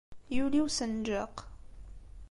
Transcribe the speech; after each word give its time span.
Yuli 0.35 0.59
usenǧaq. 0.65 1.35